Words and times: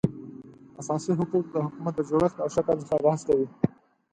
اساسي 0.81 1.11
حقوق 1.19 1.45
د 1.49 1.55
حکومت 1.65 1.93
د 1.97 2.01
جوړښت 2.09 2.37
او 2.41 2.47
شکل 2.55 2.75
څخه 2.83 2.97
بحث 3.05 3.21
کوي 3.27 3.47